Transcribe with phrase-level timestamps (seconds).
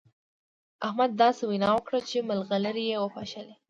[0.87, 3.55] احمد داسې وينا وکړه چې مرغلرې يې وپاشلې.